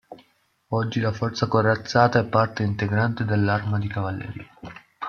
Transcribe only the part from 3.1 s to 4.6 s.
dell'Arma di cavalleria.